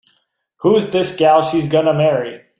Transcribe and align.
Who's 0.61 0.89
this 0.89 1.15
gal 1.15 1.43
she's 1.43 1.67
gonna 1.69 1.93
marry? 1.93 2.41